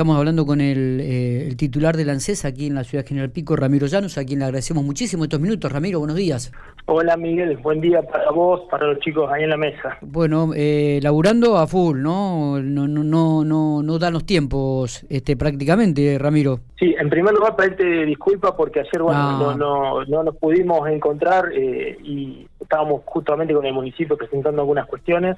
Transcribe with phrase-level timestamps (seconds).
[0.00, 3.28] Estamos hablando con el, eh, el, titular de la ANSES aquí en la ciudad General
[3.28, 5.70] Pico, Ramiro Llanos, a quien le agradecemos muchísimo estos minutos.
[5.70, 6.50] Ramiro, buenos días.
[6.86, 9.98] Hola Miguel, buen día para vos, para los chicos ahí en la mesa.
[10.00, 12.58] Bueno, eh, laburando a full, ¿no?
[12.62, 16.60] No, no, no, no, no dan los tiempos este, prácticamente, Ramiro.
[16.78, 21.52] Sí, en primer lugar pedirte disculpas porque ayer bueno, no, no, no nos pudimos encontrar
[21.52, 25.36] eh, y estábamos justamente con el municipio presentando algunas cuestiones.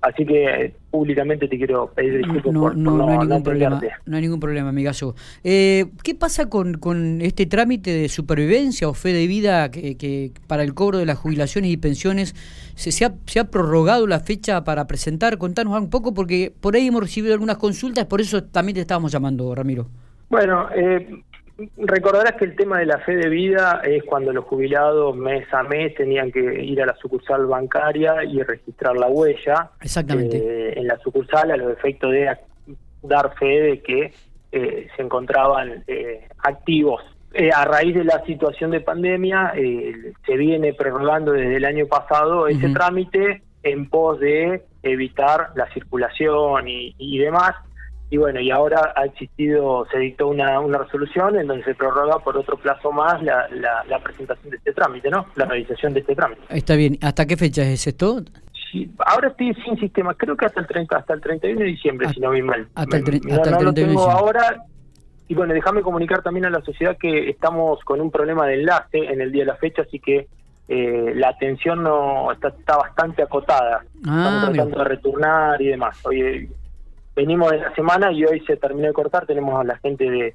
[0.00, 3.80] Así que públicamente te quiero pedir disculpas no, por, no, no, no, hay ningún problema,
[4.06, 5.16] no hay ningún problema, amigazo.
[5.42, 10.30] Eh, ¿Qué pasa con, con este trámite de supervivencia o fe de vida que, que
[10.46, 12.36] para el cobro de las jubilaciones y pensiones
[12.76, 15.36] se, se, ha, se ha prorrogado la fecha para presentar?
[15.36, 19.10] Contanos un poco porque por ahí hemos recibido algunas consultas, por eso también te estábamos
[19.10, 19.88] llamando, Ramiro.
[20.30, 21.08] Bueno, eh,
[21.76, 25.62] recordarás que el tema de la fe de vida es cuando los jubilados mes a
[25.62, 29.70] mes tenían que ir a la sucursal bancaria y registrar la huella.
[29.80, 30.36] Exactamente.
[30.36, 32.36] Eh, en la sucursal a los efectos de
[33.02, 34.12] dar fe de que
[34.52, 37.02] eh, se encontraban eh, activos.
[37.34, 41.86] Eh, a raíz de la situación de pandemia, eh, se viene prorrogando desde el año
[41.86, 47.54] pasado ese trámite en pos de evitar la circulación y, y demás.
[48.10, 52.18] Y bueno, y ahora ha existido, se dictó una, una resolución en donde se prorroga
[52.20, 55.26] por otro plazo más la, la, la presentación de este trámite, ¿no?
[55.36, 56.40] La realización de este trámite.
[56.48, 56.96] Está bien.
[57.02, 58.20] ¿Hasta qué fecha es esto?
[58.72, 62.06] Sí, ahora estoy sin sistema, creo que hasta el 30, hasta el 31 de diciembre,
[62.08, 62.66] Ah, si no vi mal.
[62.74, 64.12] hasta el no, hasta el no lo 31 de tengo diciembre.
[64.14, 64.62] ahora.
[65.30, 68.98] Y bueno, déjame comunicar también a la sociedad que estamos con un problema de enlace
[69.12, 70.26] en el día de la fecha, así que
[70.68, 73.82] eh, la atención no está, está bastante acotada.
[74.06, 74.52] Ah, estamos mira.
[74.64, 75.98] tratando de retornar y demás.
[76.06, 76.48] Hoy
[77.18, 79.26] venimos de la semana y hoy se terminó de cortar.
[79.26, 80.34] Tenemos a la gente de,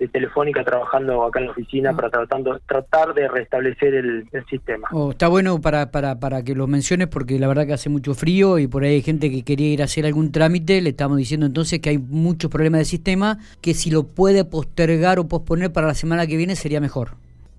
[0.00, 1.94] de Telefónica trabajando acá en la oficina Ah.
[1.94, 4.88] para tratando tratar de restablecer el, el sistema.
[4.90, 8.14] Oh, está bueno para, para, para que lo menciones porque la verdad que hace mucho
[8.14, 10.80] frío y por ahí hay gente que quería ir a hacer algún trámite.
[10.80, 15.20] Le estamos diciendo entonces que hay muchos problemas de sistema, que si lo puede postergar
[15.20, 17.10] o posponer para la semana que viene sería mejor.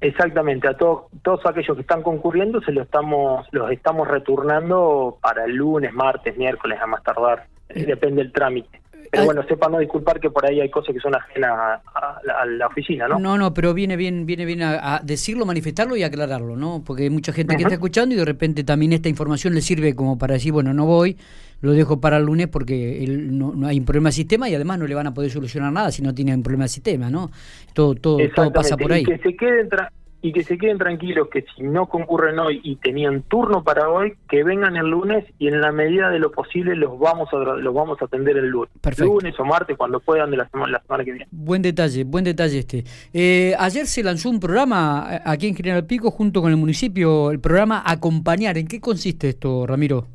[0.01, 5.45] Exactamente, a todos todos aquellos que están concurriendo se lo estamos los estamos returnando para
[5.45, 8.81] el lunes, martes, miércoles a más tardar, depende del trámite.
[9.11, 12.19] Pero bueno, sepa no disculpar que por ahí hay cosas que son ajenas a, a
[12.25, 13.17] la- a la oficina, ¿no?
[13.17, 16.83] No, no, pero viene bien, viene bien a, a decirlo, manifestarlo y aclararlo, ¿no?
[16.85, 19.95] Porque hay mucha gente que está escuchando y de repente también esta información le sirve
[19.95, 21.15] como para decir, bueno, no voy,
[21.61, 24.55] lo dejo para el lunes porque el- no, no hay un problema de sistema y
[24.55, 27.09] además no le van a poder solucionar nada si no tienen un problema de sistema,
[27.09, 27.31] ¿no?
[27.73, 29.03] Todo, todo, todo pasa por ahí.
[29.03, 29.89] Y que se queden tra-
[30.25, 34.15] y que se queden tranquilos que si no concurren hoy y tenían turno para hoy,
[34.27, 37.73] que vengan el lunes y en la medida de lo posible los vamos a los
[37.75, 38.71] vamos a atender el lunes.
[38.81, 39.13] Perfecto.
[39.13, 41.27] Lunes o martes cuando puedan de la semana, la semana que viene.
[41.29, 42.83] Buen detalle, buen detalle este.
[43.13, 47.29] Eh, ayer se lanzó un programa eh, aquí en General Pico junto con el municipio,
[47.29, 48.57] el programa Acompañar.
[48.57, 50.07] ¿En qué consiste esto, Ramiro?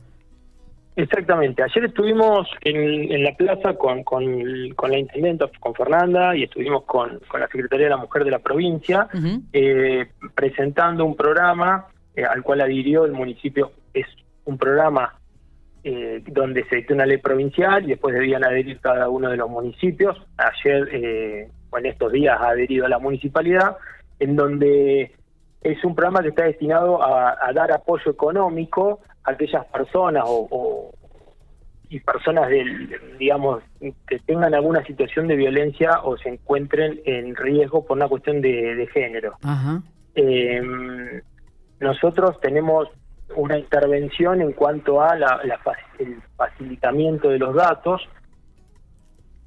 [1.01, 1.63] Exactamente.
[1.63, 4.23] Ayer estuvimos en, en la plaza con, con,
[4.77, 8.31] con la intendenta, con Fernanda, y estuvimos con, con la Secretaría de la Mujer de
[8.31, 9.09] la provincia,
[9.53, 13.73] eh, presentando un programa eh, al cual adhirió el municipio.
[13.95, 14.07] Es
[14.45, 15.15] un programa
[15.85, 19.49] eh, donde se dictó una ley provincial y después debían adherir cada uno de los
[19.49, 20.21] municipios.
[20.37, 23.79] Ayer, eh, o en estos días, ha adherido a la municipalidad,
[24.19, 25.13] en donde
[25.63, 30.95] es un programa que está destinado a, a dar apoyo económico aquellas personas o, o-
[31.89, 33.63] y personas del digamos
[34.07, 38.77] que tengan alguna situación de violencia o se encuentren en riesgo por una cuestión de,
[38.77, 39.35] de género.
[39.43, 39.83] Ajá.
[40.15, 40.63] Eh,
[41.81, 42.89] nosotros tenemos
[43.35, 45.41] una intervención en cuanto a la,
[45.99, 48.03] el facilitamiento de los datos,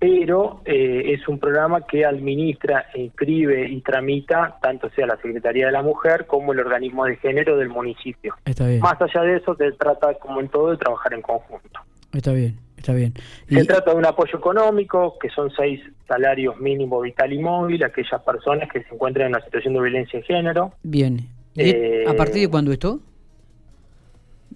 [0.03, 5.71] pero eh, es un programa que administra, inscribe y tramita tanto sea la Secretaría de
[5.71, 8.35] la Mujer como el organismo de género del municipio.
[8.43, 11.79] Está bien, Más allá de eso, se trata, como en todo, de trabajar en conjunto.
[12.11, 13.13] está bien, está bien.
[13.47, 17.87] Se trata de un apoyo económico, que son seis salarios mínimo vital y móvil, a
[17.87, 20.73] aquellas personas que se encuentran en una situación de violencia de género.
[20.83, 21.29] bien.
[21.55, 22.99] ¿Y Eh, ¿A partir de cuándo esto?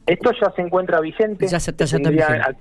[0.06, 1.48] Esto ya se encuentra vigente.
[1.48, 2.58] Ya se- ya está vigente.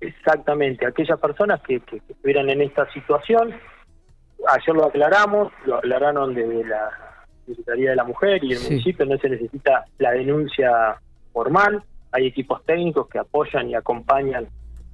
[0.00, 3.54] Exactamente, aquellas personas que, que- que estuvieran en esta situación,
[4.48, 6.90] ayer lo aclaramos, lo aclararon desde la
[7.46, 8.70] Secretaría de la Mujer y el Sí.
[8.70, 10.96] municipio, no se necesita la denuncia
[11.32, 11.82] formal,
[12.12, 14.46] hay equipos técnicos que apoyan y acompañan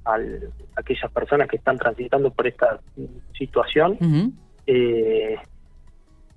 [0.05, 2.79] al- a aquellas personas que están transitando por esta
[3.37, 3.97] situación.
[4.67, 5.35] Eh,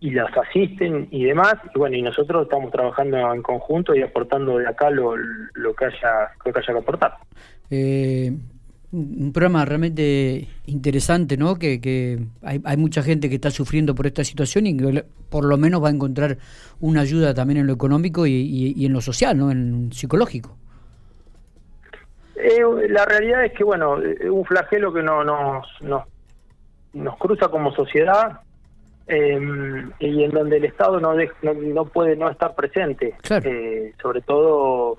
[0.01, 4.59] y las asisten y demás y bueno y nosotros estamos trabajando en conjunto y aportando
[4.59, 7.15] de acá lo, lo que haya lo que haya que aportar
[7.71, 8.31] Eh,
[8.99, 11.57] un programa realmente interesante, ¿no?
[11.59, 15.45] Que, que hay, hay mucha gente que está sufriendo por esta situación y que por
[15.45, 16.39] lo menos va a encontrar
[16.81, 19.51] una ayuda también en lo económico y, y- y en lo social, ¿no?
[19.51, 20.57] En psicológico.
[22.37, 22.61] Eh,
[22.91, 26.05] la realidad es que bueno eh, un flagelo que no nos nos
[26.93, 28.41] nos cruza como sociedad
[29.09, 29.39] eh,
[30.01, 31.15] y en donde el Estado no,
[31.45, 33.15] no, puede no estar presente,
[33.45, 34.99] eh, sobre todo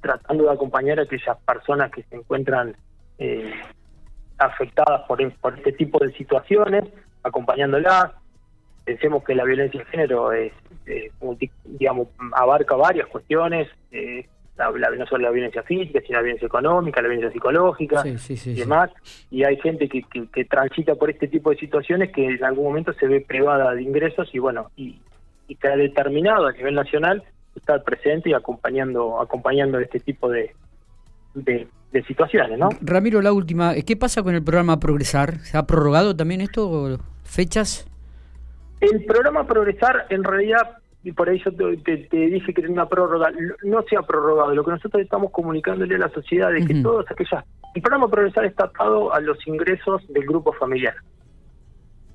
[0.00, 2.76] tratando de acompañar a aquellas personas que se encuentran
[3.18, 3.52] eh,
[4.38, 6.84] afectadas por, por este tipo de situaciones,
[7.22, 8.12] acompañándolas.
[8.84, 10.52] Pensemos que la violencia de género es,
[11.64, 13.68] digamos, abarca varias cuestiones.
[13.90, 14.26] Eh,
[14.96, 18.90] no solo la violencia física, sino la violencia económica, la violencia psicológica y demás.
[19.30, 22.92] Y hay gente que, que, transita por este tipo de situaciones que en algún momento
[22.94, 24.98] se ve privada de ingresos y bueno, y,
[25.46, 27.22] y que ha determinado a nivel nacional
[27.58, 30.54] estar presente y acompañando, acompañando este tipo de,
[31.34, 31.68] de,
[32.06, 32.68] situaciones, ¿no?
[32.80, 35.38] Ramiro, la última, ¿qué pasa con el programa Progresar?
[35.40, 36.98] ¿Se ha prorrogado también esto?
[37.24, 37.86] ¿Fechas?
[38.80, 43.30] El programa Progresar, en realidad, y por eso te, dije que era una prórroga,
[43.64, 44.54] no se ha prorrogado.
[44.54, 47.44] Lo que nosotros estamos comunicándole a la sociedad es que todas aquellas...
[47.74, 50.94] El programa Progresar está atado a los ingresos del grupo familiar.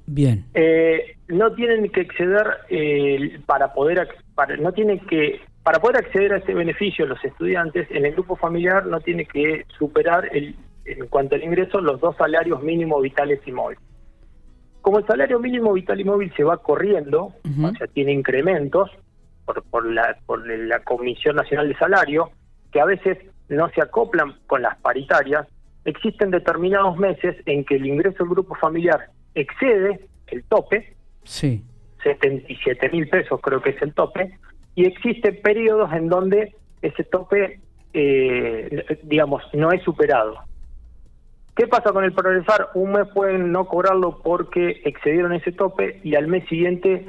[0.05, 0.45] Bien.
[0.53, 6.33] Eh, no tienen que exceder eh, para poder para, no tienen que para poder acceder
[6.33, 10.55] a este beneficio los estudiantes en el grupo familiar no tiene que superar el,
[10.85, 13.81] en cuanto al ingreso los dos salarios mínimos vitales y móviles.
[14.81, 18.91] Como el salario mínimo vital y móvil se va corriendo, o sea, tiene incrementos
[19.45, 22.31] por, por, la, por la Comisión Nacional de Salario,
[22.69, 23.17] que a veces
[23.47, 25.47] no se acoplan con las paritarias,
[25.85, 31.63] existen determinados meses en que el ingreso del grupo familiar excede el tope, sí.
[32.03, 34.37] 77 mil pesos creo que es el tope,
[34.75, 37.59] y existen periodos en donde ese tope,
[37.93, 40.37] eh, digamos, no es superado.
[41.55, 42.69] ¿Qué pasa con el progresar?
[42.73, 47.05] Un mes pueden no cobrarlo porque excedieron ese tope y al mes siguiente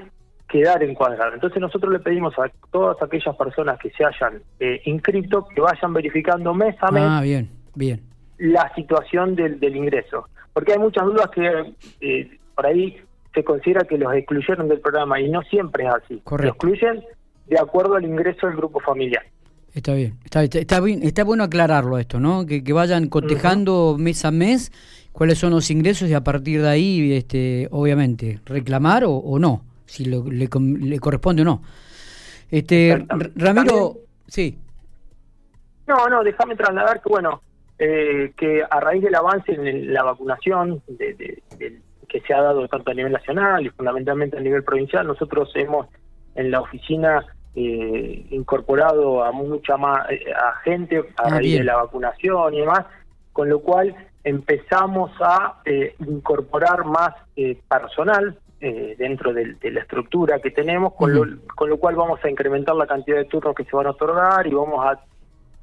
[0.49, 1.33] quedar encuadrado.
[1.33, 5.95] Entonces nosotros le pedimos a todas aquellas personas que se hayan eh, inscrito que vayan
[5.95, 8.03] verificando mes a mes ah, bien, bien.
[8.39, 12.97] la situación del, del ingreso porque hay muchas dudas que eh, por ahí
[13.35, 16.21] se considera que los excluyeron del programa y no siempre es así.
[16.25, 16.47] Correcto.
[16.65, 17.05] Los excluyen
[17.49, 19.25] de acuerdo al ingreso del grupo familiar.
[19.75, 22.47] Está bien, está, está, bien, está bueno aclararlo esto, ¿no?
[22.47, 24.71] Que, que vayan cotejando mes a mes
[25.11, 30.05] cuáles son los ingresos y a partir de ahí, este, obviamente, reclamar o, no, si
[30.05, 31.63] le, le, corresponde o no.
[32.51, 33.05] Este,
[33.35, 33.99] Ramiro,
[34.29, 34.57] sí.
[35.89, 37.41] No, no, déjame trasladar que, bueno,
[37.77, 41.43] eh, que a raíz del avance en la vacunación de,
[42.09, 45.89] que se ha dado tanto a nivel nacional y fundamentalmente a nivel provincial, nosotros hemos
[46.37, 47.27] en la oficina
[47.57, 52.61] eh, incorporado a mucha más eh, a gente a ah, raíz de la vacunación y
[52.61, 52.87] demás,
[53.33, 55.61] con lo cual empezamos a
[55.99, 57.13] incorporar más
[57.69, 61.25] personal dentro de, la estructura que tenemos, con, lo,
[61.55, 64.47] con lo cual vamos a incrementar la cantidad de turnos que se van a otorgar
[64.47, 64.99] y vamos a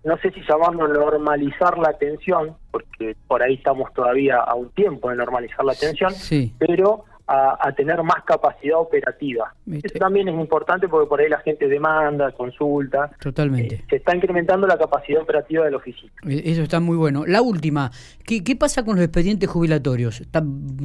[0.03, 5.09] no sé si llamarlo normalizar la atención, porque por ahí estamos todavía a un tiempo
[5.09, 6.13] de normalizar la atención,
[6.57, 9.53] pero a, tener más capacidad operativa.
[9.71, 13.09] Eso también es importante porque por ahí la gente demanda, consulta.
[13.21, 13.75] Totalmente.
[13.75, 16.12] Eh, se está incrementando la capacidad operativa de la oficina.
[16.27, 17.24] Eh, eso está muy bueno.
[17.25, 17.92] La última,
[18.25, 20.24] ¿qué, qué pasa con los expedientes jubilatorios?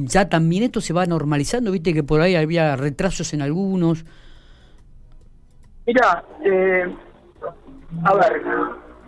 [0.05, 1.71] ¿Ya también esto se va normalizando?
[1.71, 4.05] Viste que por ahí había retrasos en algunos.
[5.85, 6.95] Mira, eh,
[8.03, 8.41] a ver,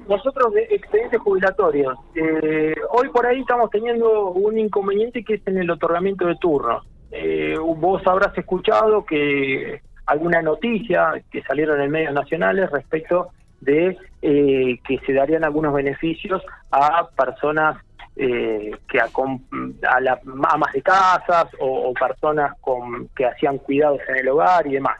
[0.09, 5.59] nosotros de expedientes jubilatorios, eh, hoy por ahí estamos teniendo un inconveniente que es en
[5.59, 6.85] el otorgamiento de turnos.
[7.12, 13.29] Eh, vos habrás escuchado que alguna noticia que salieron en medios nacionales respecto
[13.62, 16.41] de eh, que se darían algunos beneficios
[16.72, 17.77] a personas
[18.15, 20.19] que a, las
[20.50, 25.00] amas de casas o, o personas con, que hacían cuidados en el hogar y demás.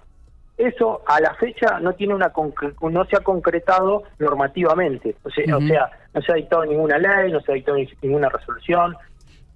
[0.60, 2.34] Eso a la fecha no tiene una
[2.82, 7.32] no se ha concretado normativamente, o sea, o sea, no se ha dictado ninguna ley,
[7.32, 8.94] no se ha dictado ninguna resolución.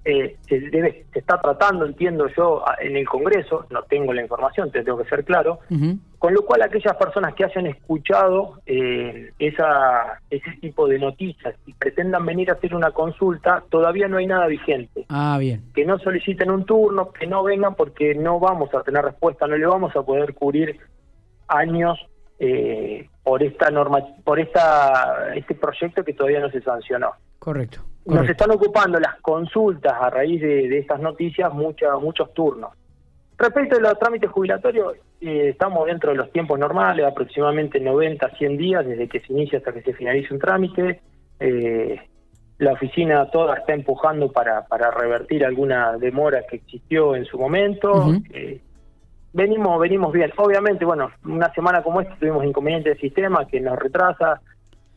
[0.06, 4.72] Eh, se debe se está tratando, entiendo yo, en el Congreso, no tengo la información,
[4.72, 5.60] te tengo que ser claro,
[6.24, 11.74] con lo cual aquellas personas que hayan escuchado eh, esa ese tipo de noticias y
[11.74, 15.06] pretendan venir a hacer una consulta, todavía no hay nada vigente.
[15.10, 15.66] Ah, bien.
[15.76, 19.58] Que no soliciten un turno, que no vengan porque no vamos a tener respuesta, no
[19.58, 20.80] le vamos a poder cubrir
[21.50, 22.00] años
[22.40, 27.12] eh, por esta norma, por esta este proyecto que todavía no se sancionó.
[27.38, 27.82] Correcto.
[28.06, 32.72] Nos están ocupando las consultas a raíz de, estas noticias mucha, muchos turnos.
[33.44, 38.30] Respecto a los trámites jubilatorios, eh, estamos dentro de los tiempos normales, aproximadamente 90 a
[38.30, 41.02] 100 días desde que se inicia hasta que se finalice un trámite.
[41.42, 42.00] Eh,
[42.60, 48.14] la oficina toda está empujando para, para revertir alguna demora que existió en su momento
[49.34, 50.32] venimos venimos bien.
[50.38, 54.40] Obviamente, bueno, una semana como esta tuvimos inconvenientes de sistema que nos retrasa,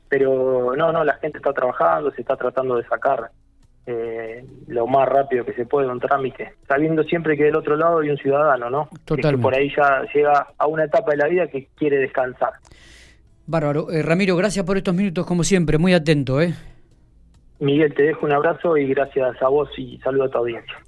[0.09, 3.33] pero no, no, la gente está trabajando, se está tratando de sacar
[3.87, 8.01] eh, lo más rápido que se puede un trámite, sabiendo siempre que del otro lado
[8.01, 8.89] hay un ciudadano, ¿no?
[9.07, 12.55] Que, por ahí ya llega a una etapa de la vida que quiere descansar.
[13.47, 13.91] Bárbaro.
[13.93, 16.55] Eh, Ramiro, gracias por estos minutos, como siempre, muy atento, ¿eh?
[17.61, 20.77] Miguel, te dejo un abrazo y gracias a vos y saludo a tu audiencia.